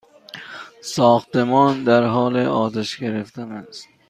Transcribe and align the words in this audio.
ساختمان 0.81 1.83
در 1.83 2.05
حال 2.05 2.37
آتش 2.37 2.97
گرفتن 2.97 3.51
است! 3.51 3.87